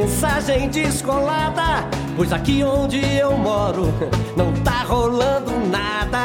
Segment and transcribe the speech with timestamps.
[0.00, 1.88] mensagem descolada.
[2.16, 3.86] Pois aqui onde eu moro
[4.36, 6.18] não tá rolando nada.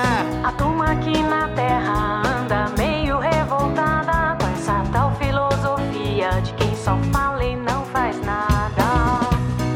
[0.43, 6.95] A turma aqui na terra anda meio revoltada com essa tal filosofia de quem só
[7.11, 8.83] fala e não faz nada.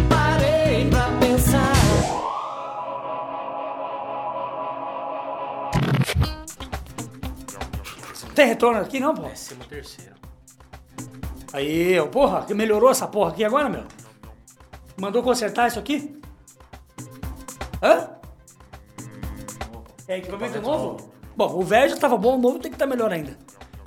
[0.10, 1.74] Parei pra pensar.
[8.36, 9.24] Tem retorno aqui não, pô?
[9.24, 10.17] Décimo terceiro.
[11.58, 13.84] Aí, ó, porra, que melhorou essa porra aqui agora, meu?
[14.96, 16.16] Mandou consertar isso aqui?
[17.82, 18.10] Hã?
[20.08, 21.12] É equipamento novo?
[21.36, 23.36] Bom, o velho já tava bom, o novo tem que estar melhor ainda.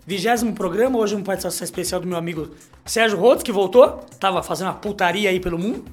[0.05, 2.51] Vigésimo programa, hoje uma participação especial do meu amigo
[2.85, 4.01] Sérgio Rotos, que voltou.
[4.19, 5.85] Tava fazendo uma putaria aí pelo mundo.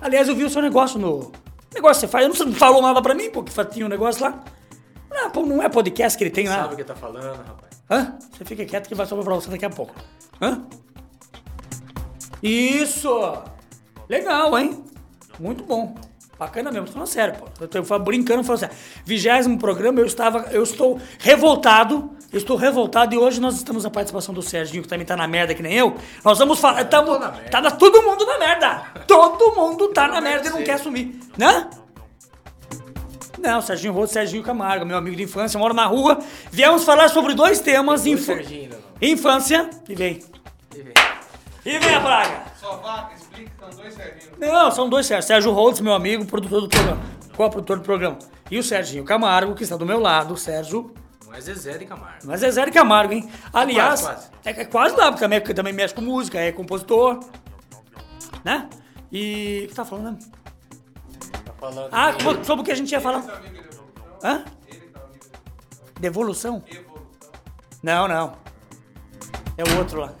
[0.00, 1.30] Aliás, eu vi o seu negócio no...
[1.72, 3.86] Negócio que você faz, eu não, você não falou nada pra mim, pô, que tinha
[3.86, 4.42] um negócio lá.
[5.12, 6.62] Ah, pô, não é podcast que ele tem lá.
[6.62, 7.82] Sabe o que tá falando, rapaz?
[7.88, 8.18] Hã?
[8.32, 9.94] Você fica quieto que vai sobrar pra você daqui a pouco.
[10.42, 10.66] Hã?
[12.42, 13.34] Isso!
[14.08, 14.84] Legal, hein?
[15.38, 15.94] Muito bom.
[16.38, 17.46] Bacana mesmo, tô falando sério, pô.
[17.60, 18.74] Eu tô brincando, falando sério.
[19.04, 20.46] Vigésimo programa, eu estava.
[20.50, 22.10] Eu estou revoltado.
[22.32, 25.26] Eu estou revoltado e hoje nós estamos na participação do Serginho, que também tá na
[25.26, 25.96] merda que nem eu.
[26.24, 26.84] Nós vamos falar.
[26.84, 27.50] Tamo, na merda.
[27.50, 28.84] tá na- todo mundo na merda!
[29.06, 31.18] Todo mundo tá na merda e não quer assumir.
[31.36, 31.68] Né?
[33.38, 36.18] Não, Serginho Rodo, Serginho Camargo, meu amigo de infância, mora na rua.
[36.52, 38.02] Viemos falar sobre dois temas.
[38.02, 39.08] Serginho ainda não.
[39.08, 39.68] Infância.
[39.88, 39.92] E.
[39.92, 40.22] E vem.
[41.64, 42.44] E vem a praga.
[42.58, 44.38] Só vaca, explica que são dois servinhos.
[44.38, 45.26] Não, são dois Sérgio.
[45.26, 47.02] Sérgio Holtz, meu amigo, produtor do programa.
[47.36, 48.18] Co-produtor do programa.
[48.50, 50.34] E o Serginho Camargo, que está do meu lado.
[50.34, 50.92] O Sérgio.
[51.26, 52.18] Não é Zezé de Camargo.
[52.24, 53.30] Mas é Zé de Camargo, hein?
[53.52, 54.30] Aliás, Quase, quase.
[54.44, 57.20] É, é quase lá, porque também, também mexe com música, é compositor.
[58.44, 58.68] Né?
[59.12, 59.62] E.
[59.64, 60.18] O que tá falando, né?
[61.44, 61.88] Tá falando.
[61.92, 63.22] Ah, como- sobre o que a gente ia falar.
[64.24, 64.38] Hã?
[64.40, 64.44] tá
[66.00, 66.64] Devolução?
[66.68, 67.30] evolução.
[67.82, 68.32] Não, não.
[69.56, 70.12] É o outro lá.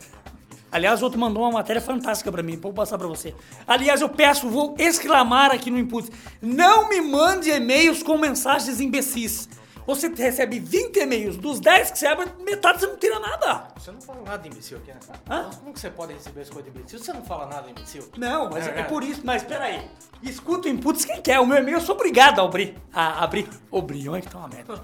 [0.72, 3.34] Aliás, o outro mandou uma matéria fantástica pra mim, vou passar pra você.
[3.66, 6.10] Aliás, eu peço, vou exclamar aqui no input.
[6.40, 9.48] Não me mande e-mails com mensagens imbecis.
[9.86, 13.68] Você recebe 20 e-mails, dos 10 que você abre, metade você não tira nada.
[13.76, 15.00] Você não fala nada de imbecil aqui, né?
[15.28, 15.50] Hã?
[15.58, 16.98] Como que você pode receber as coisas de imbecil?
[17.00, 18.08] Você não fala nada de imbecil?
[18.16, 18.88] Não, mas é, verdade?
[18.88, 19.22] por isso.
[19.24, 19.82] Mas peraí.
[20.22, 21.40] Escuta o inputs quem quer.
[21.40, 22.76] O meu e-mail eu sou obrigado a abrir.
[22.92, 23.48] A abrir.
[23.72, 24.80] Abrir, olha que tá uma merda.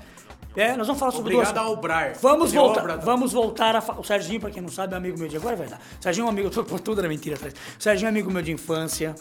[0.57, 2.13] É, nós vamos falar sobre Obrigado duas- a obrar.
[2.21, 4.97] Vamos De voltar, obra, vamos voltar a fa- O Serginho, pra quem não sabe, é
[4.97, 5.83] amigo meu de agora, é verdade.
[6.01, 7.53] O Serginho é um amigo, tudo, tudo era mentira atrás.
[7.79, 9.15] O Serginho é amigo meu de infância.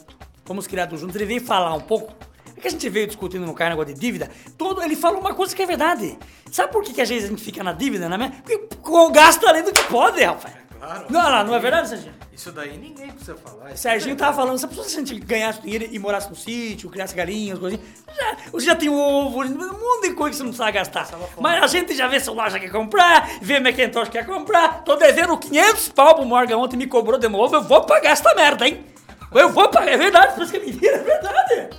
[0.46, 1.16] Fomos criados juntos.
[1.16, 2.14] Ele veio falar um pouco.
[2.58, 4.32] É que a gente veio discutindo no cara negócio de dívida.
[4.58, 6.18] Todo, ele falou uma coisa que é verdade.
[6.50, 8.42] Sabe por que, que às vezes a gente fica na dívida, né?
[8.42, 10.54] Porque gasta além do que pode, rapaz.
[10.80, 11.06] Claro.
[11.10, 12.14] Não, não, não é verdade, Serginho?
[12.32, 13.72] Isso daí ninguém precisa falar.
[13.72, 17.16] Isso Serginho é tava falando, se a gente ganhasse dinheiro e morasse no sítio, criasse
[17.16, 17.82] galinhas, coisinha,
[18.14, 21.08] já, você já tem ovo, um monte de coisa que você não precisa gastar.
[21.40, 25.38] Mas a gente já vê celular, já quer comprar, vê Macintosh quer comprar, tô devendo
[25.38, 28.84] 500 pau pro Morgan ontem, me cobrou de novo, eu vou pagar essa merda, hein?
[29.32, 31.70] Eu vou pagar, é verdade, por isso que é mentira, é verdade.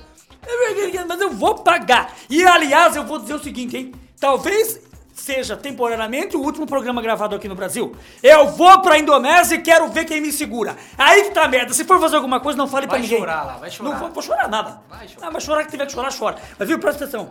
[0.47, 2.13] É verdade, mas eu vou pagar.
[2.29, 3.93] E aliás, eu vou dizer o seguinte, hein?
[4.19, 4.86] Talvez
[5.19, 7.95] seja temporariamente o último programa gravado aqui no Brasil.
[8.23, 10.77] Eu vou pra Indonésia e quero ver quem me segura.
[10.97, 11.73] Aí que tá a merda.
[11.73, 13.19] Se for fazer alguma coisa, não fale pra Vai ninguém.
[13.19, 13.89] chorar lá, vai chorar.
[13.89, 14.81] Não vou, vou chorar nada.
[14.89, 15.27] Vai chorar.
[15.27, 16.37] Ah, mas chorar que tiver que chorar, chora.
[16.57, 17.27] Mas viu, presta atenção.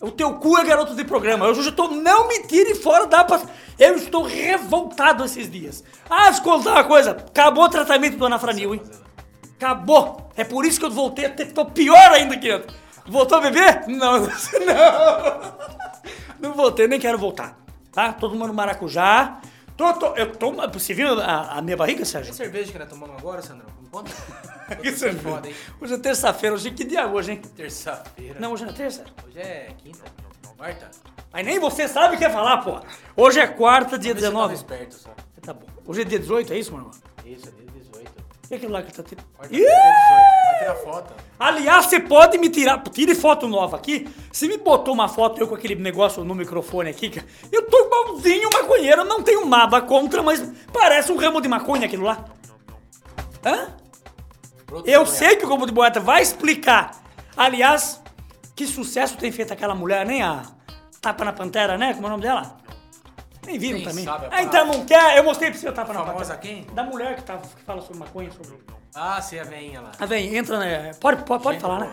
[0.00, 1.46] O teu cu é garoto de programa.
[1.46, 1.88] Eu já estou.
[1.92, 3.24] Não me tire fora da.
[3.78, 5.84] Eu estou revoltado esses dias.
[6.10, 7.12] Ah, deixa eu contar uma coisa.
[7.12, 8.82] Acabou o tratamento do Anafranil, hein?
[9.56, 10.30] Acabou.
[10.36, 11.52] É por isso que eu voltei a ter.
[11.52, 12.48] Tô pior ainda aqui.
[13.06, 13.84] Voltou a beber?
[13.86, 14.26] Não, não.
[16.42, 17.56] Não voltei, nem quero voltar.
[17.92, 18.12] Tá?
[18.12, 19.40] Todo mundo maracujá.
[19.76, 20.52] Tô, tô, eu tô.
[20.72, 22.32] Você viu a, a minha barriga, Sérgio?
[22.34, 23.68] Que cerveja que nós tomamos agora, Sandrão?
[23.80, 24.10] Me conta.
[24.82, 25.54] Isso é foda, hein?
[25.80, 27.42] Hoje é terça-feira, hoje que dia é hoje, hein?
[27.56, 28.40] Terça-feira.
[28.40, 29.04] Não, hoje não é terça.
[29.26, 30.00] Hoje é quinta.
[30.56, 30.90] Quarta.
[31.32, 32.80] Mas nem você sabe o que é falar, pô.
[33.16, 34.54] Hoje é quarta, dia tava 19.
[34.54, 35.10] esperto só.
[35.40, 35.66] Tá bom.
[35.86, 36.92] Hoje é dia 18, é isso, meu irmão?
[37.24, 38.12] Isso, é dia 18.
[38.50, 39.26] E aquilo lá que tá tirando?
[39.36, 40.41] Quarta-feira é 18.
[40.62, 41.14] Tirar foto.
[41.38, 42.82] Aliás, você pode me tirar.
[42.84, 44.08] Tire foto nova aqui.
[44.32, 47.10] Você me botou uma foto eu com aquele negócio no microfone aqui.
[47.10, 47.26] cara.
[47.50, 50.40] Eu tô igualzinho maconheiro, não tenho nada contra, mas
[50.72, 52.24] parece um ramo de maconha aquilo lá.
[53.44, 53.74] Hã?
[54.66, 57.02] Produto Eu sei que o Globo de Boeta vai explicar.
[57.36, 58.00] Aliás,
[58.54, 60.44] que sucesso tem feito aquela mulher, nem a
[61.00, 61.92] Tapa na Pantera, né?
[61.92, 62.56] Como é o nome dela?
[63.44, 64.04] Nem viram também.
[64.04, 65.18] sabe ah, então não quer?
[65.18, 66.38] Eu mostrei pra você o Tapa na Pantera.
[66.38, 66.64] quem?
[66.72, 68.56] Da mulher que, tá, que fala sobre maconha, sobre...
[68.94, 69.92] Ah, sim, a veinha lá.
[69.98, 70.92] Ah, vem, entra, né?
[71.00, 71.92] Pode, pode, pode Gente falar, né?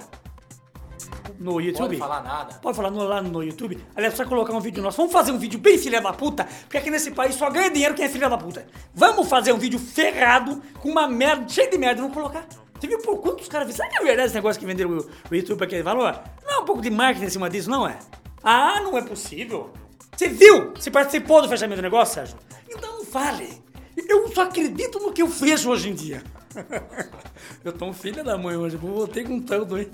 [1.39, 1.97] No YouTube?
[1.97, 2.53] Pode falar nada.
[2.55, 3.75] Pode falar no- lá no YouTube.
[3.95, 4.97] Aliás, precisa colocar um vídeo nosso.
[4.97, 7.95] Vamos fazer um vídeo bem filha da puta, porque aqui nesse país só ganha dinheiro
[7.95, 8.67] quem é filha da puta.
[8.93, 12.45] Vamos fazer um vídeo ferrado, com uma merda, cheio de merda, vamos colocar.
[12.77, 13.77] Você viu por quantos caras viram?
[13.77, 16.19] Será que é verdade esse negócio que venderam o, o YouTube pra aquele valor?
[16.45, 17.97] Não é um pouco de marketing em cima disso, não é?
[18.43, 19.71] Ah, não é possível.
[20.15, 20.73] Você viu?
[20.75, 22.37] Você participou do fechamento do negócio, Sérgio?
[22.69, 23.61] Então não fale.
[23.95, 26.21] Eu só acredito no que eu vejo hoje em dia.
[27.63, 29.89] Eu tô um filho da mãe hoje, eu voltei com tanto, hein?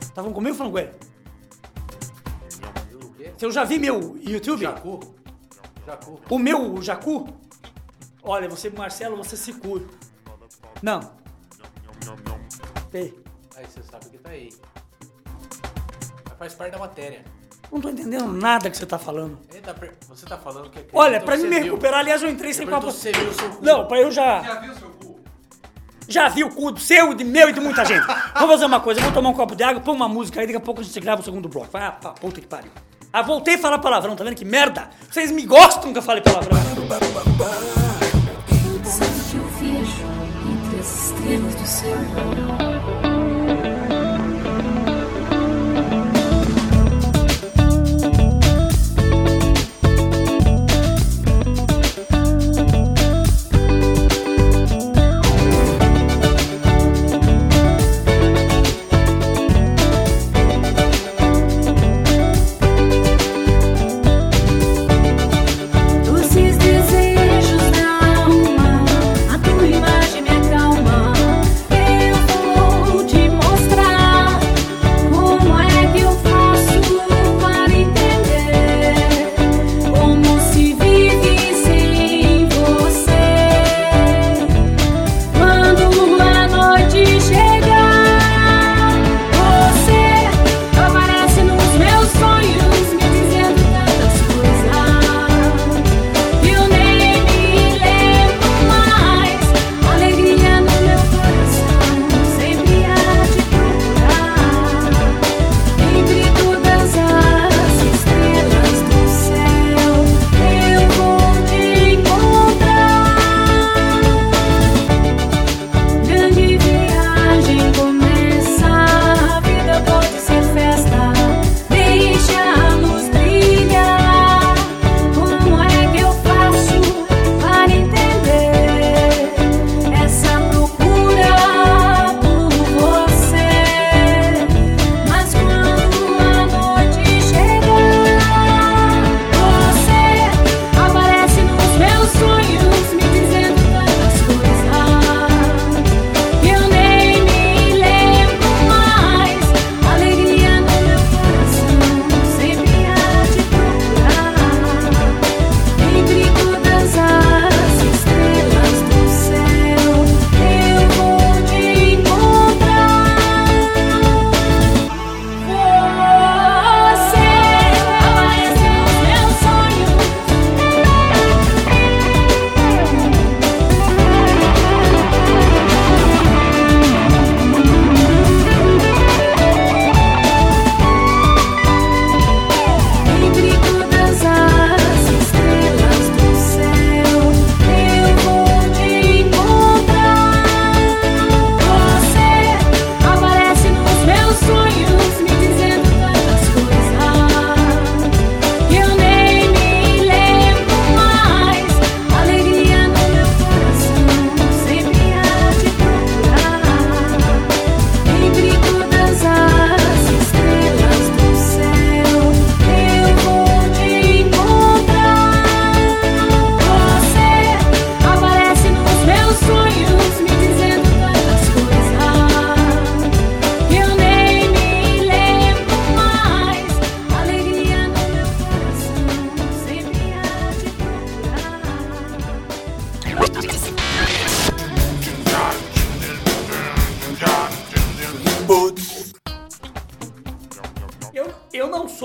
[0.00, 0.92] Estavam comigo falando com ele?
[3.02, 3.32] O quê?
[3.36, 4.62] Você já vi meu YouTube?
[4.62, 5.00] Jacu?
[5.86, 6.20] Jacu.
[6.28, 7.28] O meu, o Jacu?
[8.22, 9.84] Olha, você, Marcelo, você se cura.
[10.82, 11.00] Não.
[12.92, 13.20] Ei,
[13.60, 14.50] Aí você sabe que tá aí.
[16.28, 17.22] Mas faz parte da matéria.
[17.72, 19.38] Não tô entendendo nada que você tá falando.
[19.78, 22.66] Per- Você tá falando que Olha, acredita pra mim me recuperar, aliás, eu entrei sem
[22.66, 22.86] papo.
[22.86, 23.64] você viu o seu cu.
[23.64, 24.42] Não, pra eu já.
[24.42, 25.20] Já viu seu cu?
[26.08, 28.04] Já vi o cu do seu, de meu e de muita gente.
[28.34, 30.46] Vamos fazer uma coisa, eu vou tomar um copo de água, põe uma música aí,
[30.46, 31.68] daqui a pouco a gente grava o segundo bloco.
[31.70, 32.72] Vai, ah, pá, puta que pariu.
[33.12, 34.90] Ah, voltei a falar palavrão, tá vendo que merda?
[35.08, 36.56] Vocês me gostam que eu fale palavrão.
[38.84, 40.02] Sabe que eu vejo
[40.50, 42.99] entre as estrelas do céu?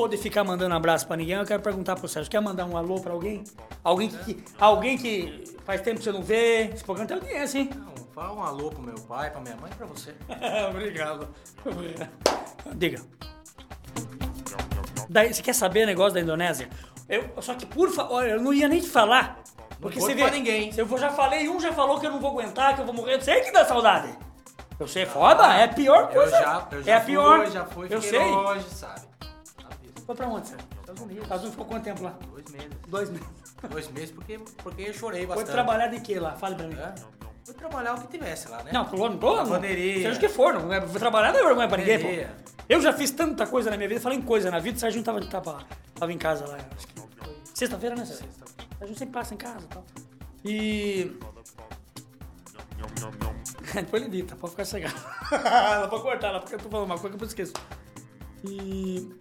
[0.05, 2.77] Sou de ficar mandando abraço pra ninguém, eu quero perguntar pro Sérgio, quer mandar um
[2.77, 3.43] alô pra alguém?
[3.83, 6.69] Alguém que, alguém que faz tempo que você não vê?
[6.73, 7.69] Esse programa tem audiência, hein?
[7.75, 10.13] Não, fala um alô pro meu pai, pra minha mãe e pra você.
[10.69, 11.27] Obrigado.
[12.75, 13.01] Diga.
[15.09, 16.69] Daí, você quer saber o negócio da Indonésia?
[17.09, 19.39] Eu, só que, por favor, eu não ia nem te falar.
[19.81, 20.71] Porque conta você vê, ninguém.
[20.71, 22.93] Se eu já falei, um já falou que eu não vou aguentar, que eu vou
[22.93, 23.15] morrer.
[23.15, 24.15] Eu sei que dá saudade.
[24.79, 26.37] Eu sei, é foda, é a pior Eu coisa.
[26.37, 27.49] já, eu já é a fui, pior.
[27.49, 28.19] já fui, Eu sei.
[28.19, 29.14] longe, sabe?
[30.05, 30.67] Foi pra onde, Sérgio?
[30.81, 31.23] Estados Unidos.
[31.23, 32.17] Estados Unidos ficou quanto tempo lá?
[32.31, 32.69] Dois meses.
[32.87, 33.27] Dois meses.
[33.69, 35.51] Dois meses porque, porque eu chorei Foi bastante.
[35.51, 36.33] trabalhar de quê lá?
[36.33, 36.75] Fale pra mim.
[36.75, 36.93] É?
[37.53, 38.71] Trabalhar o que tivesse lá, né?
[38.73, 39.33] Não, tô não tô.
[39.33, 40.03] Lavanderia.
[40.03, 42.07] Seja o que for, não é, vou trabalhar não é vergonha pra ninguém, pô.
[42.67, 45.03] Eu já fiz tanta coisa na minha vida, falei em coisa na vida, o Sérgio
[45.03, 46.57] tava, tava, tava em casa lá.
[46.75, 47.07] acho que foi
[47.53, 48.25] Sexta-feira, né, Sérgio?
[48.27, 49.83] O Sérgio sempre passa em casa e tal.
[50.43, 51.17] E.
[53.75, 54.95] Depois ele edita, pode ficar cegado.
[55.81, 57.53] Não pode cortar lá, porque eu tô falando uma coisa que eu esqueço.
[58.43, 59.15] E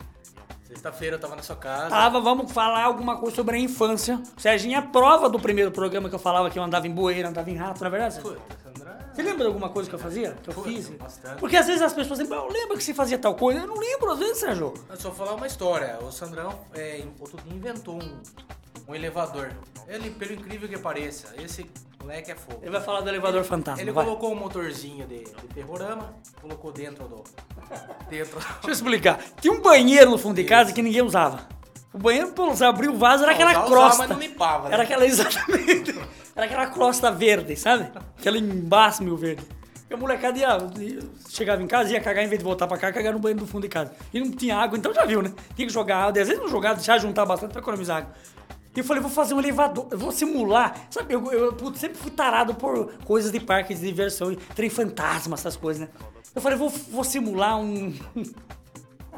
[0.64, 1.90] Sexta-feira eu tava na sua casa.
[1.90, 4.20] tava, vamos falar alguma coisa sobre a infância.
[4.36, 7.50] Serginho, a prova do primeiro programa que eu falava que eu andava em bueira, andava
[7.50, 8.20] em rato, não é verdade?
[8.20, 9.10] Puta, Sandra.
[9.12, 10.36] Você lembra de alguma coisa que eu fazia?
[10.42, 10.88] Que eu Puta, fiz?
[10.88, 11.38] bastante.
[11.38, 13.60] Porque às vezes as pessoas sempre, eu lembro que você fazia tal coisa.
[13.60, 14.72] Eu não lembro, às vezes, Sérgio.
[14.88, 15.98] Eu só falar uma história.
[16.02, 18.20] O Sandrão, é, outro dia, inventou um,
[18.88, 19.50] um elevador.
[19.88, 21.68] Ele, pelo incrível que pareça, esse
[22.00, 22.58] moleque é fogo.
[22.62, 23.80] Ele vai falar do elevador fantasma.
[23.82, 24.04] Ele vai.
[24.04, 27.22] colocou um motorzinho de, de ferrorama, colocou dentro do.
[28.08, 28.38] Dentro.
[28.38, 29.18] Deixa eu explicar.
[29.40, 31.46] Tinha um banheiro no fundo de casa que ninguém usava.
[31.92, 33.98] O banheiro, pô, você abriu o vaso, era Não, aquela usava, usava, crosta.
[34.02, 34.74] mas não limpava, né?
[34.74, 35.94] Era aquela, exatamente.
[36.34, 37.90] Era aquela crosta verde, sabe?
[38.18, 39.46] Aquele embasme verde.
[39.88, 42.76] E a molecada ia, ia- chegava em casa, ia cagar, em vez de voltar pra
[42.78, 43.92] cá, cagar no banheiro do fundo de casa.
[44.12, 45.32] E não tinha água, então já viu, né?
[45.54, 46.20] Tinha que jogar água.
[46.22, 48.12] Às vezes não jogar, deixar juntar bastante pra economizar água.
[48.74, 50.86] E eu falei, vou fazer um elevador, eu vou simular.
[50.90, 54.68] Sabe, eu, eu putz, sempre fui tarado por coisas de parque de diversão, e trem
[54.68, 55.88] fantasma, essas coisas, né?
[56.34, 57.94] Eu falei, vou, vou simular um,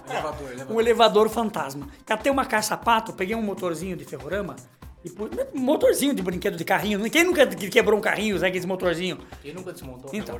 [0.08, 0.80] Elevador, um elevador.
[0.80, 1.88] elevador fantasma.
[2.04, 4.54] Catei uma caça-pato, peguei um motorzinho de ferrorama
[5.04, 5.10] e
[5.56, 7.10] um motorzinho de brinquedo de carrinho.
[7.10, 9.18] Quem nunca que- quebrou um carrinho, sabe aquele motorzinho?
[9.42, 10.36] Quem nunca desmontou um Então.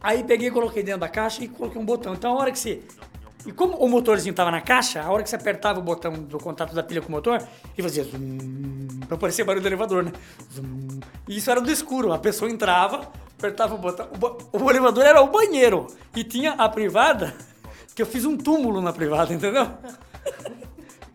[0.00, 2.14] Aí peguei, coloquei dentro da caixa e coloquei um botão.
[2.14, 2.82] Então a hora que você.
[3.46, 6.38] E como o motorzinho tava na caixa, a hora que você apertava o botão do
[6.38, 7.40] contato da pilha com o motor,
[7.76, 10.12] ele fazia zoom, pra parecer barulho do elevador, né?
[10.52, 11.00] Zoom.
[11.26, 12.12] E isso era do escuro.
[12.12, 14.08] A pessoa entrava, apertava o botão.
[14.52, 15.86] O, o elevador era o banheiro.
[16.14, 17.34] E tinha a privada,
[17.94, 19.68] que eu fiz um túmulo na privada, entendeu?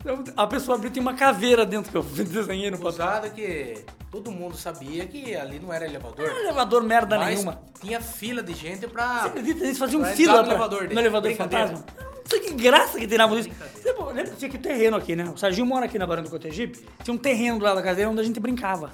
[0.04, 2.92] Então, a pessoa abriu, tinha uma caveira dentro que eu desenhei no papel.
[2.92, 6.18] Usada que todo mundo sabia que ali não era elevador.
[6.24, 7.60] Não era elevador merda mas nenhuma.
[7.80, 9.22] tinha fila de gente pra.
[9.22, 9.64] Você acredita?
[9.64, 10.94] Eles faziam Pra fila no pra- elevador dele.
[10.94, 11.84] no elevador fantasma.
[11.98, 13.50] Não sei que graça que tiravam isso.
[13.84, 15.24] Lembra, lembra que tinha aqui terreno aqui, né?
[15.24, 16.86] O Serginho mora aqui na Barão do Cotegipe.
[17.02, 18.92] Tinha um terreno do lado da casa dele onde a gente brincava.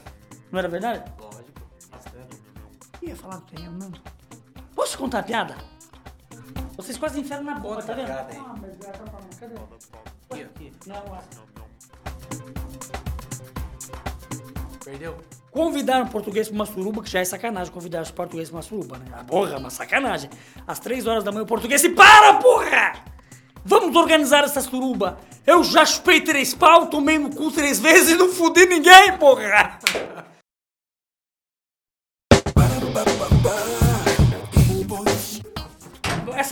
[0.51, 1.05] Não era verdade?
[1.21, 1.51] Lógico.
[3.03, 3.93] Ia falar do terreno, não.
[4.75, 5.55] Posso contar a piada?
[6.79, 8.11] Vocês quase enfiaram na boca, tá vendo?
[8.11, 9.39] Ah, mas já tá falando.
[9.39, 9.55] Cadê?
[10.31, 10.73] Aqui, aqui.
[10.87, 11.23] Não, lá.
[14.85, 15.17] Perdeu?
[15.51, 18.99] Convidaram português pra uma suruba, que já é sacanagem convidar os portugueses pra uma suruba,
[18.99, 19.05] né?
[19.13, 20.31] Ah, Porra, uma sacanagem.
[20.67, 22.95] Às três horas da manhã o português se para, porra!
[23.65, 25.19] Vamos organizar essa suruba.
[25.47, 29.79] Eu já chupei três pau, tomei no cu três vezes e não fudi ninguém, porra!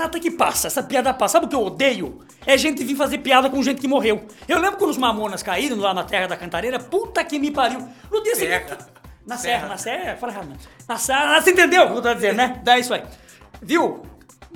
[0.04, 1.32] Até que passa, essa piada passa.
[1.32, 2.20] Sabe o que eu odeio?
[2.46, 4.26] É gente vir fazer piada com gente que morreu.
[4.46, 7.86] Eu lembro quando os mamonas caíram lá na terra da cantareira, puta que me pariu.
[8.10, 8.76] No dia seguinte.
[9.26, 9.68] Na Serra.
[9.68, 10.56] na serra, fala errado, né?
[10.88, 12.60] Na serra, você entendeu o que eu tô dizendo, né?
[12.64, 13.02] Dá isso aí.
[13.60, 14.02] Viu?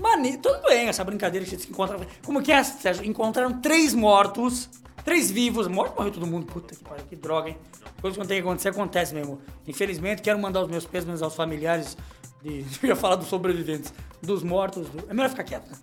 [0.00, 1.98] Mani, tudo bem, essa brincadeira que a gente se encontra.
[2.24, 3.04] Como que é, Sérgio?
[3.04, 4.70] Encontraram três mortos,
[5.04, 5.68] três vivos.
[5.68, 6.46] Morto morreu todo mundo.
[6.46, 7.58] Puta que pariu, que droga, hein?
[8.00, 9.42] Coisa que não tem que acontecer, acontece mesmo.
[9.68, 11.96] Infelizmente, quero mandar os meus pêsames aos familiares
[12.42, 12.64] de.
[12.82, 14.88] Eu ia falar dos sobreviventes, dos mortos.
[14.88, 15.10] Do...
[15.10, 15.78] É melhor ficar quieto, né?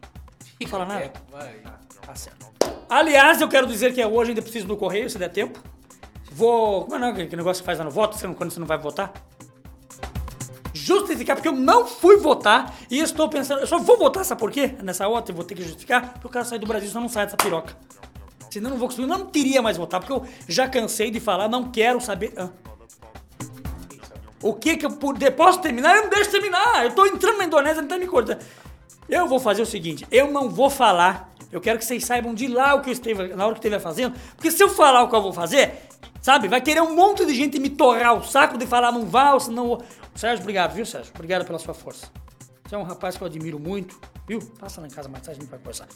[0.61, 1.05] Não fala nada?
[1.05, 1.55] É, vai.
[2.05, 2.49] Tá certo.
[2.89, 5.59] Aliás, eu quero dizer que hoje ainda preciso do correio, se der tempo.
[6.31, 6.85] Vou.
[6.85, 9.13] Como é não, que negócio que faz lá no voto, quando você não vai votar?
[10.73, 13.61] Justificar, porque eu não fui votar e estou pensando.
[13.61, 14.75] Eu só vou votar, sabe por quê?
[14.81, 17.09] Nessa hora eu vou ter que justificar, porque eu quero sair do Brasil, senão não
[17.09, 17.75] sai dessa piroca.
[18.49, 21.47] Senão eu não vou conseguir, não teria mais votar, porque eu já cansei de falar,
[21.47, 22.33] não quero saber.
[22.35, 22.49] Ah.
[24.41, 25.31] O que que eu puder.
[25.31, 25.95] Posso terminar?
[25.97, 26.85] Eu não deixo terminar.
[26.85, 28.39] Eu tô entrando na Indonésia, não tá me cortando.
[29.07, 31.33] Eu vou fazer o seguinte: eu não vou falar.
[31.51, 33.71] Eu quero que vocês saibam de lá o que eu esteve, na hora que eu
[33.71, 34.15] estiver fazendo.
[34.35, 35.73] Porque se eu falar o que eu vou fazer,
[36.21, 39.33] sabe, vai querer um monte de gente me torrar o saco de falar não vá,
[39.33, 39.81] ou senão.
[40.13, 41.11] Sérgio, obrigado, viu, Sérgio?
[41.15, 42.07] Obrigado pela sua força.
[42.63, 44.39] Você é um rapaz que eu admiro muito, viu?
[44.59, 45.87] Passa lá em casa mais tarde, a gente vai conversar.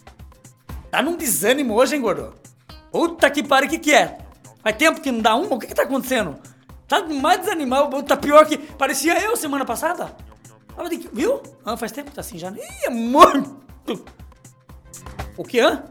[0.90, 2.34] Tá num desânimo hoje, hein, gordo?
[2.92, 4.18] Puta que pariu, o que que é?
[4.64, 5.56] Faz tempo que não dá uma?
[5.56, 6.40] O que que tá acontecendo?
[6.88, 8.58] Tá mais desanimado, tá pior que...
[8.58, 10.16] Parecia eu semana passada.
[11.12, 11.42] Viu?
[11.63, 12.50] Ah, faz tempo que tá assim já.
[12.52, 13.62] Ih, é muito...
[15.38, 15.84] O que, hã?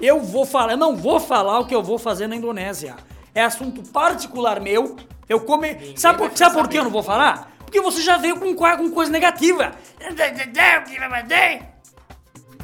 [0.00, 2.96] Eu vou falar, eu não vou falar o que eu vou fazer na Indonésia.
[3.34, 4.96] É assunto particular meu.
[5.28, 5.96] Eu come...
[5.96, 7.52] Sabe por, sabe por que eu não vou falar?
[7.58, 9.72] Porque você já veio com, com coisa negativa.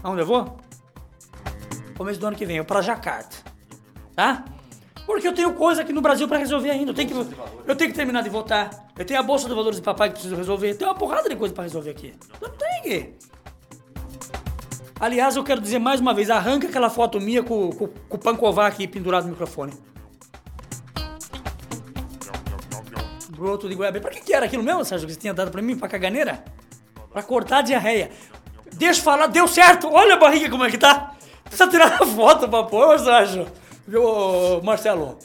[0.02, 0.58] Aonde eu vou?
[1.96, 3.36] Começo do ano que vem, eu pra Jacarta.
[4.14, 4.44] Tá?
[5.10, 6.92] Porque eu tenho coisa aqui no Brasil pra resolver ainda.
[6.92, 7.34] Eu tenho, que,
[7.66, 8.70] eu tenho que terminar de votar.
[8.96, 10.72] Eu tenho a Bolsa de Valores de Papai que preciso resolver.
[10.74, 12.14] Tem uma porrada de coisa pra resolver aqui.
[12.40, 13.16] Não tem.
[15.00, 18.20] Aliás, eu quero dizer mais uma vez, arranca aquela foto minha com, com, com o
[18.20, 19.72] Pankovar aqui pendurado no microfone.
[23.30, 23.98] Broto de goiaba.
[23.98, 26.44] Pra que, que era aquilo mesmo, Sérgio, que você tinha dado pra mim, pra caganeira?
[27.12, 28.12] Pra cortar a diarreia.
[28.74, 29.88] Deixa eu falar, deu certo.
[29.92, 31.16] Olha a barriga como é que tá.
[31.42, 33.48] Precisa tirar a foto pra pôr, Sérgio.
[33.86, 35.18] Viu, ô, Marcelo?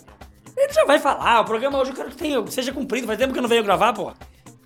[0.56, 1.42] Ele já vai falar.
[1.42, 3.08] O programa hoje eu quero que tenha, seja cumprido.
[3.08, 4.12] Faz tempo que eu não venho gravar, pô.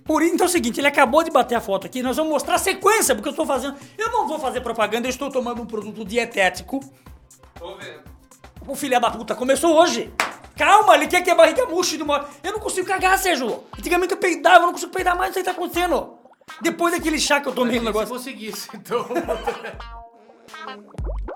[0.04, 2.56] Por então é o seguinte, ele acabou de bater a foto aqui, nós vamos mostrar
[2.56, 3.76] a sequência, porque eu estou fazendo.
[3.96, 6.80] Eu não vou fazer propaganda, eu estou tomando um produto dietético.
[7.56, 8.00] Tô vendo.
[8.66, 10.12] O filho da puta começou hoje.
[10.56, 12.26] Calma, ele quer que a barriga murche de uma.
[12.42, 13.64] Eu não consigo cagar, Sérgio.
[13.78, 16.14] Antigamente eu peidava, eu não consigo peidar mais, não sei o que tá acontecendo.
[16.60, 18.08] Depois daquele chá que eu tomei no Se negócio.
[18.08, 19.06] conseguisse, então.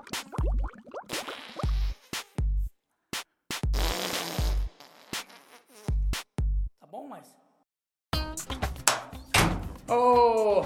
[9.87, 10.65] Ô.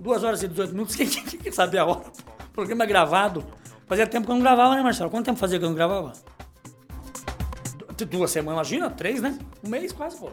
[0.00, 2.02] Duas horas e 18 minutos, quem, quem, quem sabe a hora?
[2.52, 3.44] Programa é gravado.
[3.86, 5.10] Fazia tempo que eu não gravava, né, Marcelo?
[5.10, 6.12] Quanto tempo fazia que eu não gravava?
[7.96, 8.90] Du- Duas semanas, imagina?
[8.90, 9.38] Três, né?
[9.62, 10.30] Um mês quase, pô.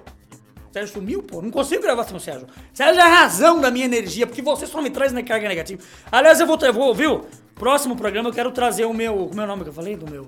[0.71, 1.41] Sérgio sumiu, pô.
[1.41, 2.47] Não consigo gravar sem o Sérgio.
[2.73, 5.81] Sérgio é a razão da minha energia, porque você só me traz na carga negativa.
[6.11, 7.25] Aliás, eu vou, eu vou, viu?
[7.55, 9.27] Próximo programa eu quero trazer o meu.
[9.27, 9.95] Como é o nome que eu falei?
[9.95, 10.27] Do meu.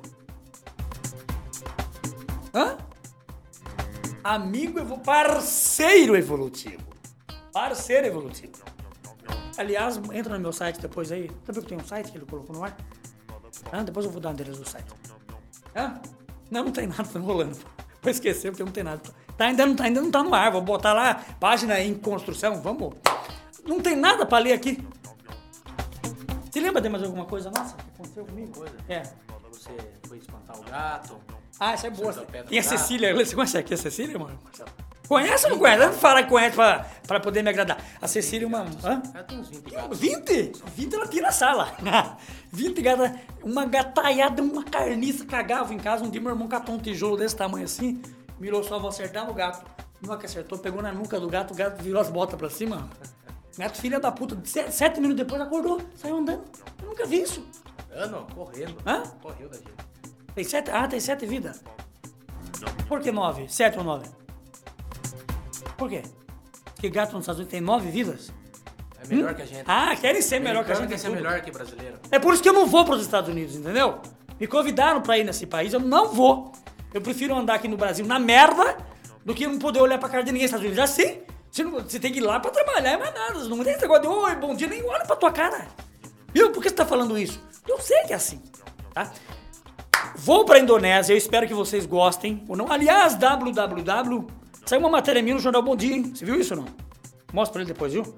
[2.53, 2.77] Hã?
[4.23, 4.99] Amigo evo...
[4.99, 6.90] parceiro evolutivo.
[7.51, 8.53] Parceiro evolutivo.
[9.57, 11.29] Aliás, entra no meu site depois aí.
[11.45, 12.75] Sabe que tem um site que ele colocou no ar?
[13.71, 14.91] Ah, depois eu vou dar o endereço do site.
[15.75, 16.01] Hã?
[16.49, 17.57] Não, não tem nada, tá enrolando.
[18.01, 19.01] Vou esquecer porque não tem nada.
[19.37, 20.51] Tá, ainda, não tá, ainda não tá no ar.
[20.51, 22.61] Vou botar lá, página em construção.
[22.61, 22.95] Vamos.
[23.65, 24.83] Não tem nada pra ler aqui.
[26.49, 28.51] Você lembra de mais alguma coisa nossa que aconteceu comigo?
[28.51, 28.75] Coisa?
[28.89, 29.03] É.
[29.51, 29.71] Você
[30.07, 31.17] foi espantar o gato.
[31.59, 32.09] Ah, essa é boa.
[32.09, 32.63] Acertou a.
[32.63, 33.13] Cecília.
[33.13, 34.39] Você conhece aqui a Cecília, mano?
[35.11, 35.85] Conhece ou não conhece?
[35.85, 37.77] Não fala que conhece pra, pra poder me agradar.
[38.01, 38.61] A Cecília uma.
[38.81, 39.03] Hã?
[39.13, 39.99] Ela tem uns 20 gatos.
[39.99, 40.51] 20?
[40.73, 41.75] 20 ela tira a sala.
[42.49, 46.05] 20 gata, uma gataiada, uma carniça cagava em casa.
[46.05, 48.01] Um dia meu irmão catou um tijolo desse tamanho assim,
[48.39, 49.69] mirou só, vou acertar no gato.
[50.01, 52.89] Não que acertou, pegou na nuca do gato, o gato virou as botas pra cima.
[53.57, 56.45] Gato filha da puta, sete, sete minutos depois acordou, saiu andando.
[56.81, 57.45] Eu nunca vi isso.
[57.93, 58.77] Ano, correndo.
[58.87, 59.03] Hã?
[59.21, 59.73] Correu da gente.
[60.33, 60.71] Tem sete?
[60.71, 61.61] Ah, tem sete vidas.
[62.87, 63.49] Por que nove?
[63.49, 64.20] Sete ou nove?
[65.81, 66.03] Por quê?
[66.75, 68.31] Porque gato nos Estados Unidos tem nove vidas?
[69.03, 69.63] É melhor que a gente.
[69.65, 70.89] Ah, querem ser melhor que a gente.
[70.89, 71.15] quer ser tudo.
[71.15, 71.97] melhor que brasileiro.
[72.11, 73.99] É por isso que eu não vou para os Estados Unidos, entendeu?
[74.39, 76.51] Me convidaram para ir nesse país, eu não vou.
[76.93, 78.77] Eu prefiro andar aqui no Brasil na merda
[79.25, 80.83] do que não poder olhar pra cara de ninguém nos Estados Unidos.
[80.83, 83.43] Assim, você, não- você tem que ir lá pra trabalhar, é mais nada.
[83.45, 85.67] Não tem esse negócio de oi, bom dia, nem olha pra tua cara.
[86.31, 86.51] Viu?
[86.51, 87.41] Por que você tá falando isso?
[87.67, 88.39] Eu sei que é assim,
[88.93, 89.11] tá?
[90.15, 92.43] Vou pra Indonésia, eu espero que vocês gostem.
[92.47, 92.71] Ou não.
[92.71, 94.27] Aliás, www.
[94.65, 96.11] Saiu uma matéria minha no Jornal Bom Dia, hein?
[96.15, 96.67] Você viu isso ou não?
[97.33, 98.15] Mostra pra ele depois, viu?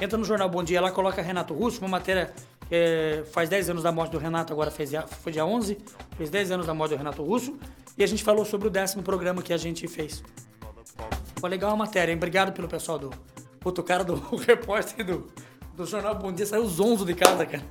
[0.00, 2.32] Entra no Jornal Bom Dia lá, coloca Renato Russo, uma matéria
[2.70, 4.90] é, faz 10 anos da morte do Renato, agora fez,
[5.22, 5.78] foi dia 11,
[6.16, 7.56] fez 10 anos da morte do Renato Russo,
[7.96, 10.22] e a gente falou sobre o décimo programa que a gente fez.
[11.40, 12.16] Foi legal a matéria, hein?
[12.16, 13.10] Obrigado pelo pessoal do.
[13.60, 15.30] Puto, o cara do repórter do,
[15.74, 17.62] do Jornal Bom Dia saiu zonzo de casa, cara.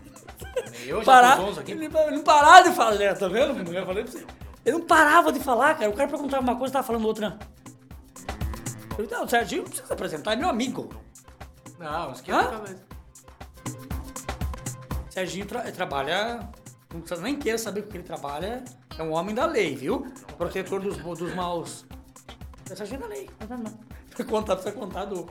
[0.86, 1.71] Eu já Parar- zonzo aqui.
[1.71, 3.73] Ele, ele não parava de falar, tá vendo?
[3.73, 4.25] Eu falei pra você.
[4.65, 5.89] Ele não parava de falar, cara.
[5.89, 7.38] O cara perguntava uma coisa e tava falando outra.
[8.97, 10.89] Eu falei, não, Serginho não precisa se apresentar, é meu amigo.
[11.79, 12.41] Não, esquenta Hã?
[12.47, 12.84] a cabeça.
[15.10, 16.49] Serginho tra- trabalha.
[16.93, 18.63] Não precisa nem queira saber o que ele trabalha.
[18.97, 20.06] É um homem da lei, viu?
[20.38, 21.86] Protetor dos, dos maus.
[22.69, 23.29] É Serginho da lei.
[23.41, 23.71] Não, não, não.
[24.08, 25.27] Precisa contar, precisa contar do.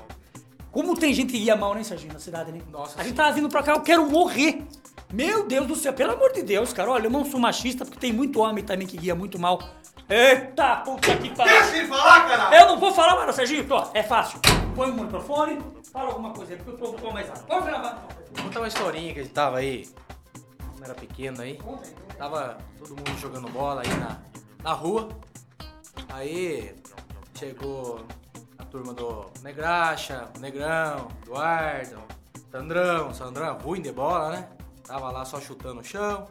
[0.70, 2.60] Como tem gente que guia mal, né, Serginho, na cidade, né?
[2.70, 4.66] Nossa A gente tava vindo pra cá, eu quero morrer.
[5.12, 6.90] Meu Deus do céu, pelo amor de Deus, cara.
[6.90, 9.60] Olha, eu não sou machista porque tem muito homem também que guia muito mal.
[10.08, 11.52] Eita, puta que pariu.
[11.52, 12.54] Deixa ele falar, caralho!
[12.54, 13.66] Eu não vou falar mais, não, Serginho.
[13.70, 14.40] Ó, é fácil.
[14.74, 15.58] Põe o microfone,
[15.92, 17.44] fala alguma coisa aí, porque eu tô, tô mais alto.
[17.44, 18.06] Pode gravar.
[18.32, 19.88] Vou contar uma historinha que a gente tava aí.
[20.70, 21.58] Quando era pequeno aí.
[22.18, 24.18] Tava todo mundo jogando bola aí na,
[24.62, 25.08] na rua.
[26.08, 26.74] Aí
[27.38, 28.04] chegou
[28.58, 32.02] a turma do Negraxa, o Negrão, Eduardo,
[32.50, 33.14] Sandrão.
[33.14, 34.48] Sandrão é ruim de bola, né?
[34.86, 36.28] Tava lá só chutando o chão.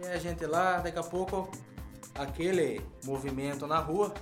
[0.00, 1.50] E a gente lá, daqui a pouco,
[2.14, 4.12] aquele movimento na rua,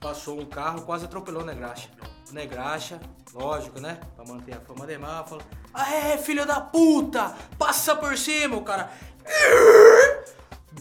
[0.00, 1.88] passou um carro, quase atropelou Negraxa.
[2.32, 3.00] Negraxa,
[3.32, 4.00] lógico, né?
[4.16, 7.34] Pra manter a fama de mal, falou: Aê, filho da puta!
[7.58, 8.90] Passa por cima, o cara.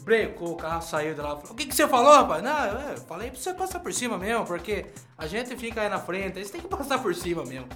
[0.02, 1.38] Brecou, o carro saiu de lá.
[1.38, 2.44] Falou, o que, que você falou, rapaz?
[2.44, 4.88] Não, eu falei pra você passar por cima mesmo, porque
[5.18, 7.68] a gente fica aí na frente, você tem que passar por cima mesmo.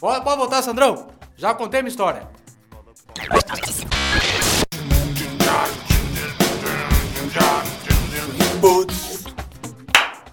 [0.00, 1.08] Pode, pode voltar, Sandrão?
[1.36, 2.28] Já contei minha história.
[8.64, 8.86] Vou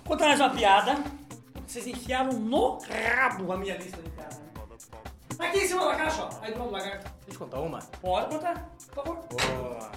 [0.06, 1.04] contar mais uma piada.
[1.68, 4.36] Vocês enfiaram no rabo a minha lista de piada.
[4.36, 4.66] né?
[5.38, 6.30] Tá aqui em cima da caixa, ó.
[6.42, 7.12] Aí do lado do lagarto.
[7.28, 7.80] Deixa eu contar uma.
[8.02, 9.26] Pode contar, por favor.
[9.28, 9.92] Boa.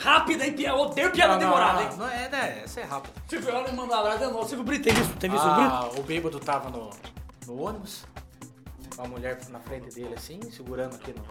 [0.00, 0.78] Rápida e piada.
[0.78, 1.96] Odeio piada demorada, não, hein?
[1.98, 2.62] Não é, né?
[2.62, 3.14] Essa é rápida.
[3.26, 4.48] Silvio Ela me mandou um abraço de novo.
[4.48, 5.16] Silvio Brito, tem visto?
[5.18, 5.70] Tem visto o Brito?
[5.74, 6.90] Ah, o bêbado tava no,
[7.48, 8.04] no ônibus,
[8.94, 11.24] com a mulher na frente dele assim, segurando aqui no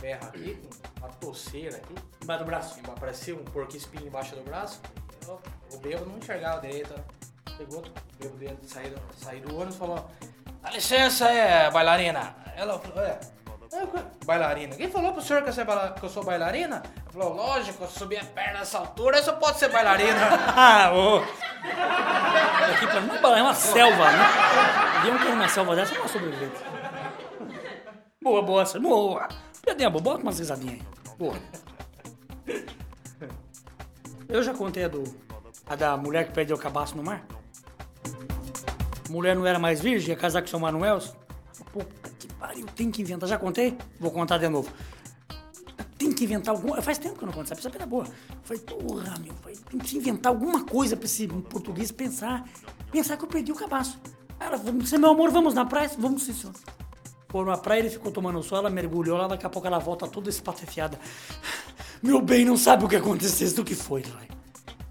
[0.00, 0.60] ferro aqui,
[0.98, 1.94] com uma toceira aqui.
[2.24, 2.80] Embaixo do braço.
[2.88, 4.80] Aparecia um porco espinho embaixo do braço.
[5.26, 5.40] Eu-
[5.72, 6.92] o bêbado não enxergava direito.
[6.94, 7.02] né?
[7.56, 7.82] Chegou,
[8.18, 10.10] veio dentro, saiu, saiu do ônibus e falou:
[10.62, 12.34] Dá licença, é bailarina.
[12.56, 13.18] Ela falou: É.
[13.74, 13.86] "É,
[14.26, 14.76] Bailarina.
[14.76, 16.82] Quem falou pro senhor que eu, sou baila- que eu sou bailarina?
[16.84, 20.18] Ela falou, lógico, eu subi a perna nessa altura, eu só pode ser bailarina.
[20.54, 20.90] Ah.
[22.74, 24.24] Aqui pra mim é uma selva, né?
[24.98, 26.60] Alguém que numa selva dessa não é sobrevivente.
[28.22, 28.64] Boa, boa.
[28.78, 29.28] Boa.
[29.64, 30.82] Boa, bota umas risadinhas aí.
[31.18, 31.34] Boa.
[34.32, 35.04] Eu já contei a do.
[35.66, 37.22] A da mulher que perdeu o cabaço no mar?
[39.10, 40.98] Mulher não era mais virgem, ia casar com seu Manuel?
[41.70, 43.28] Puta que pariu, tem que inventar.
[43.28, 43.76] Já contei?
[44.00, 44.72] Vou contar de novo.
[45.98, 46.80] Tem que inventar alguma.
[46.80, 48.06] Faz tempo que eu não conto essa pessoa é boa.
[48.42, 49.34] Falei, porra, meu,
[49.70, 52.48] tem que inventar alguma coisa pra esse português pensar.
[52.90, 54.00] Pensar que eu perdi o cabaço.
[54.40, 55.90] Ela falou, "Você, meu amor, vamos na praia?
[55.98, 56.54] Vamos sim, senhor.
[57.28, 60.06] Foram na praia, ele ficou tomando sol, ela mergulhou lá, daqui a pouco ela volta
[60.06, 60.98] toda espatefiada.
[62.02, 64.28] Meu bem, não sabe o que aconteceu, isso que foi, Lai.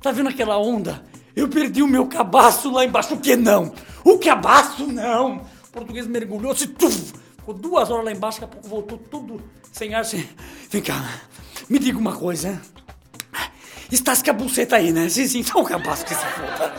[0.01, 1.03] Tá vendo aquela onda?
[1.35, 3.13] Eu perdi o meu cabaço lá embaixo.
[3.13, 3.73] O que não?
[4.03, 5.37] O cabaço não!
[5.37, 9.41] O português mergulhou, se tuf, ficou duas horas lá embaixo, daqui a pouco voltou tudo
[9.71, 10.05] sem ar.
[10.05, 10.27] Sem...
[10.69, 11.21] Vem cá,
[11.69, 12.61] me diga uma coisa.
[13.91, 15.09] Estás com a buceta aí, né?
[15.09, 16.73] Sim, sim, então o cabaço que se foda.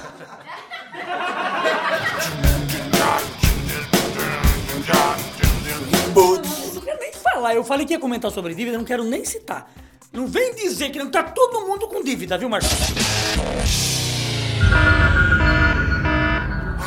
[6.86, 7.54] Eu nem falar.
[7.54, 9.70] Eu falei que ia comentar sobre dívida, não quero nem citar.
[10.12, 12.74] Não vem dizer que não tá todo mundo com dívida, viu, Marcelo?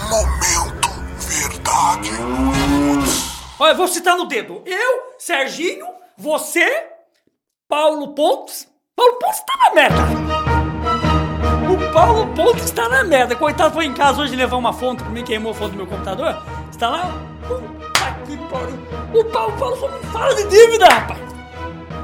[0.08, 2.12] Momento Verdade
[3.58, 4.62] Olha, eu vou citar no dedo.
[4.64, 6.88] Eu, Serginho, você,
[7.68, 8.68] Paulo Pontes.
[8.96, 9.98] Paulo Pontes tá na merda.
[11.74, 13.36] O Paulo Pontes tá na merda.
[13.36, 15.88] Coitado, foi em casa hoje levar uma fonte pra mim, queimou a fonte do meu
[15.88, 16.38] computador.
[16.70, 17.12] Está lá?
[17.48, 17.66] Puta
[18.28, 19.20] que pariu.
[19.20, 21.20] O Paulo, Paulo só me fala de dívida, rapaz.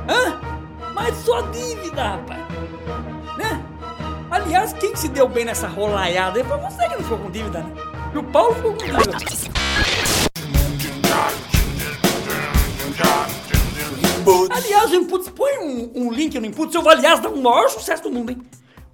[0.10, 0.51] Hã?
[0.94, 2.42] Mas só dívida, rapaz.
[3.38, 3.66] Né?
[4.30, 7.60] Aliás, quem se deu bem nessa rolaiada aí foi você que não ficou com dívida,
[7.60, 7.74] né?
[8.14, 9.18] E o Paulo ficou com dívida.
[14.52, 16.76] Aliás, o Inputs, põe um, um link no Inputs.
[16.76, 18.42] Eu vou, aliás, dar um maior sucesso do mundo, hein?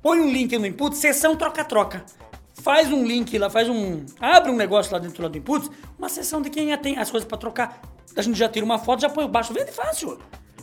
[0.01, 2.05] Põe um link no Inputs, sessão troca-troca.
[2.53, 4.05] Faz um link lá, faz um.
[4.19, 7.27] Abre um negócio lá dentro lá do Inputs, uma sessão de quem tem as coisas
[7.27, 7.81] pra trocar.
[8.15, 9.53] A gente já tira uma foto, já põe o baixo.
[9.53, 10.17] Vende fácil.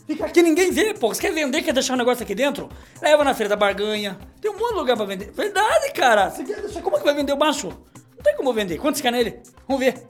[0.07, 1.09] Fica aqui, ninguém vê, pô.
[1.09, 2.69] Você quer vender, quer deixar um negócio aqui dentro?
[3.01, 4.19] Leva na feira da barganha.
[4.41, 5.31] Tem um monte de lugar pra vender.
[5.33, 6.31] Verdade, cara.
[6.31, 7.69] Você quer deixar, como é que vai vender o baixo?
[7.69, 8.77] Não tem como vender.
[8.79, 9.41] Quanto você quer nele?
[9.67, 10.07] Vamos ver.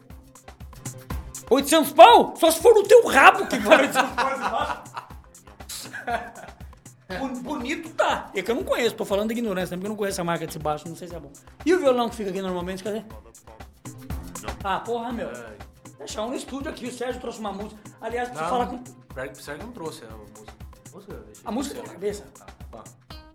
[1.48, 2.35] 800 pau?
[2.37, 4.83] Só se for no teu rabo que vale 800 pau esse baixo.
[7.20, 8.30] Bon- Bonito tá.
[8.35, 9.78] É que eu não conheço, tô falando de ignorância, né?
[9.78, 11.30] porque eu não conheço a marca desse baixo, não sei se é bom.
[11.64, 13.02] E o violão que fica aqui normalmente, cadê?
[14.64, 15.30] Ah, porra, meu.
[15.98, 17.76] Deixa um no estúdio aqui, o Sérgio trouxe uma música.
[18.00, 18.83] Aliás, preciso falar com.
[19.14, 20.53] Será que não trouxe a música.
[21.44, 22.24] A música tá na cabeça.
[22.35, 22.85] Tá, tá.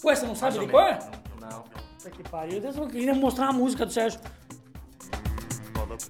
[0.03, 0.83] Ué, você não sabe de ou cor?
[0.83, 1.05] menos.
[1.41, 1.61] Não.
[1.63, 2.61] Puta que pariu.
[2.63, 4.19] Eu queria mostrar a música do Sérgio.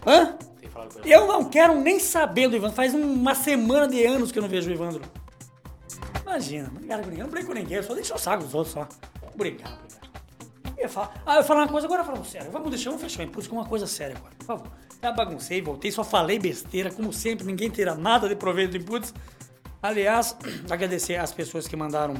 [0.05, 0.37] Hã?
[0.73, 1.13] Com ele.
[1.13, 2.75] Eu não quero nem saber do Evandro.
[2.75, 5.01] Faz um- uma semana de anos que eu não vejo o Evandro.
[6.21, 7.23] Imagina, não com ninguém.
[7.23, 7.77] Não brigo com ninguém.
[7.77, 8.87] Eu só deixo o saco dos outros só.
[9.33, 10.09] Obrigado, obrigado.
[10.77, 12.51] Eu ia falar, ah, eu ia falar uma coisa agora falando sério.
[12.51, 14.67] Vamos deixar, vamos fechar o impulso com uma coisa séria agora, por favor.
[15.01, 19.13] Já baguncei, voltei, só falei besteira, como sempre, ninguém terá nada de proveito do inputs.
[19.81, 20.35] Aliás,
[20.69, 22.15] agradecer às pessoas que mandaram.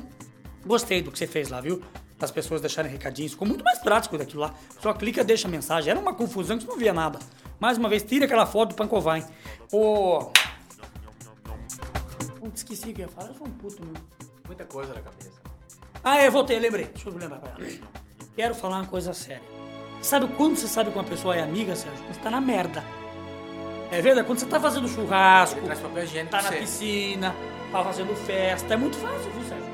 [0.66, 1.82] Gostei do que você fez lá, viu?
[2.20, 3.32] As pessoas deixarem recadinhos.
[3.32, 4.54] Ficou muito mais prático daquilo lá.
[4.82, 5.90] Só clica, deixa a mensagem.
[5.90, 7.20] Era uma confusão que você não via nada.
[7.60, 9.26] Mais uma vez, tira aquela foto do Pancovai.
[9.72, 10.32] Ô.
[12.40, 13.30] Putz, esqueci o que eu ia falar.
[13.30, 14.06] Eu sou um puto mesmo.
[14.46, 15.40] Muita coisa na cabeça.
[16.04, 16.86] Ah, é, voltei, lembrei.
[16.86, 17.40] Deixa eu lembrar.
[17.40, 17.58] pera.
[18.36, 19.44] Quero falar uma coisa séria.
[20.02, 22.06] Sabe quando você sabe que uma pessoa é amiga, Sérgio?
[22.08, 22.84] Você tá na merda.
[23.92, 24.28] É verdade?
[24.28, 25.60] Quando você tá fazendo churrasco,
[26.30, 27.36] tá na piscina,
[27.72, 28.74] tá fazendo festa.
[28.74, 29.70] É muito fácil, viu, Sérgio?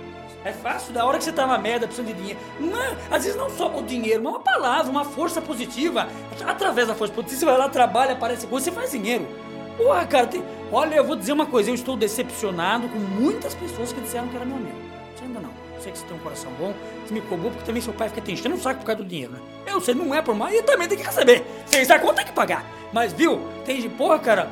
[0.45, 2.39] É fácil, da hora que você tá na merda, precisando de dinheiro.
[2.59, 6.07] Não é- às vezes não só o dinheiro, mas uma palavra, uma força positiva.
[6.45, 9.27] Através da força positiva, você vai lá, trabalha, aparece coisa, você faz dinheiro.
[9.75, 10.43] Porra, cara, tem...
[10.71, 14.35] olha, eu vou dizer uma coisa, eu estou decepcionado com muitas pessoas que disseram que
[14.35, 14.77] era meu amigo.
[15.15, 15.49] Você ainda não.
[15.85, 16.73] Sei que você tem um coração bom,
[17.05, 19.07] você me cobrou porque também seu pai fica te enchendo o saco por causa do
[19.07, 19.39] dinheiro, né?
[19.67, 21.45] Eu sei, não é por mal, e também tem que receber.
[21.67, 22.65] Fez a conta tem que pagar.
[22.91, 24.49] Mas, viu, tem de porra, cara,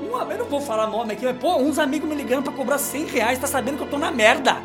[0.00, 2.78] uma, eu não vou falar nome aqui, mas, pô, uns amigos me ligando pra cobrar
[2.78, 4.58] 100 reais, tá sabendo que eu tô na merda.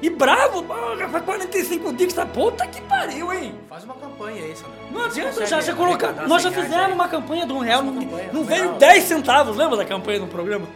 [0.00, 3.54] E bravo, porra, faz 45 dias que tá puta que pariu, hein?
[3.68, 4.72] Faz uma campanha aí, Sandro.
[4.90, 6.26] Não adianta, já, já colocar.
[6.26, 9.04] Nós já 100 reais fizemos uma campanha de um real, não, não veio foi 10
[9.04, 10.66] centavos, lembra da campanha do programa?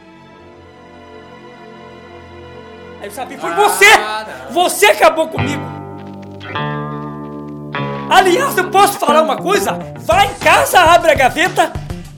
[3.01, 3.87] Aí eu sabia, foi Ah, você!
[3.97, 4.53] não.
[4.53, 5.63] Você acabou comigo!
[8.11, 9.79] Aliás, eu posso falar uma coisa?
[10.01, 11.73] Vai em casa, abre a gaveta,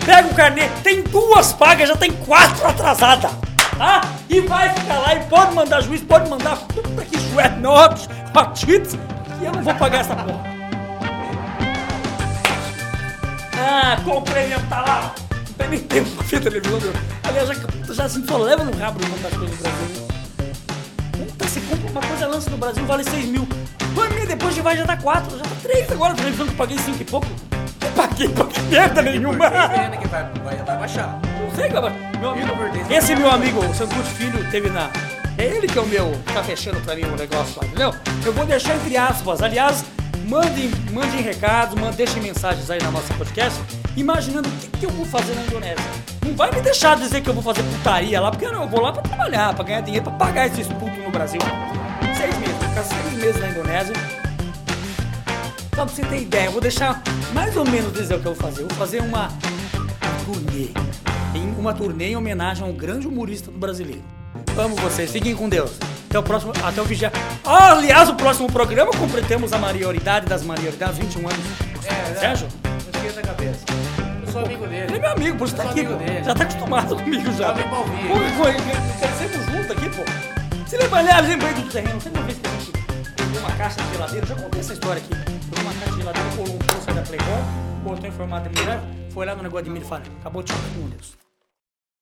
[0.05, 3.31] pega o carnê, tem duas pagas, já tem quatro atrasadas,
[3.79, 4.01] tá?
[4.29, 7.16] E vai ficar lá e pode mandar juiz, pode mandar puta que
[7.61, 8.95] notes, patites,
[9.40, 10.53] e eu não vou pagar essa porra.
[13.57, 15.14] Ah, comprei mesmo, tá lá.
[15.31, 16.81] Não tem nem tempo pra ver televisão.
[17.23, 20.12] Aliás, já, já falou, leva no rabo de comprar as coisas no Brasil.
[21.53, 23.47] Você compra uma coisa, lança no Brasil, vale 6 mil.
[23.95, 26.15] Dois depois já vai, já tá 4, já tá 3 agora.
[26.15, 27.27] Televisão que eu paguei 5 e pouco.
[27.83, 29.51] Eu paguei, paguei merda nenhuma.
[30.01, 31.21] Que vai, vai, vai baixar.
[31.38, 31.91] Não sei, cara.
[32.19, 32.91] Meu amigo, por dez.
[32.91, 34.88] esse meu amigo, o Santucci Filho, teve na.
[35.37, 36.19] É ele que é o meu.
[36.33, 37.95] Tá fechando pra mim o negócio lá, entendeu?
[38.25, 39.43] Eu vou deixar entre aspas.
[39.43, 39.85] Aliás,
[40.27, 43.61] mandem, mandem recados, deixem mensagens aí na nossa podcast,
[43.95, 45.85] imaginando o que, que eu vou fazer na Indonésia.
[46.25, 48.93] Não vai me deixar dizer que eu vou fazer putaria lá, porque eu vou lá
[48.93, 51.40] pra trabalhar, pra ganhar dinheiro, pra pagar esses putos Brasil.
[52.16, 53.94] Seis meses, vou ficar seis meses na Indonésia.
[55.75, 58.35] Só pra você ter ideia, eu vou deixar mais ou menos dizer o que eu
[58.35, 58.62] vou fazer.
[58.62, 59.29] Eu vou fazer uma
[60.25, 60.68] turnê.
[61.35, 64.03] Em uma turnê em homenagem a um grande humorista do brasileiro.
[64.59, 65.72] Amo vocês, fiquem com Deus.
[66.11, 67.18] Até o próximo, até o vigésimo.
[67.44, 71.40] Ah, aliás, o próximo programa completemos a maioridade das maioridades, 21 anos.
[71.87, 72.48] É, Sérgio?
[72.64, 73.61] Não esqueça a cabeça.
[74.27, 74.98] Eu sou amigo Ele é dele.
[74.98, 76.22] meu amigo, por isso tá aqui, dele.
[76.22, 77.46] Já tá acostumado comigo já.
[77.46, 78.09] Já vem pra ouvir.
[78.09, 80.32] Pô, pô, crescemos juntos aqui, pô.
[80.73, 82.01] Você lembra, aliás, lembrei do terreno.
[82.01, 82.73] Você uma vez que a gente
[83.15, 85.11] pegou uma caixa de geladeira, já contei essa história aqui.
[85.51, 87.43] Pegou uma caixa de geladeira, colou um poço da Playboy,
[87.85, 88.81] botou em formato de mulher,
[89.11, 91.32] foi lá no negócio de milho e falou, acabou de com Deus.